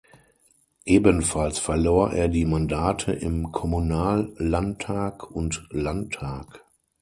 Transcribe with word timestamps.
Ebenfalls 0.85 1.59
verlor 1.59 2.09
er 2.11 2.27
die 2.27 2.45
Mandate 2.45 3.11
im 3.11 3.51
Kommunallandtag 3.51 5.29
und 5.29 5.67
Landtag. 5.69 6.65